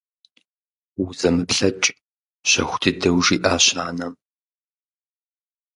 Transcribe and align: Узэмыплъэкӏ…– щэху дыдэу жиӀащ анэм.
Узэмыплъэкӏ…– 1.03 1.87
щэху 2.49 2.77
дыдэу 2.81 3.17
жиӀащ 3.25 3.65
анэм. 3.87 4.13